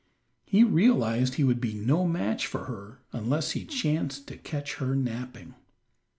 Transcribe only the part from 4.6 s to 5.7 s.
her napping.